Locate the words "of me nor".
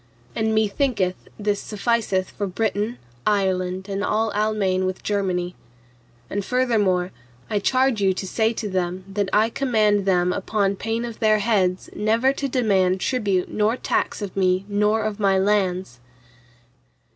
14.23-15.03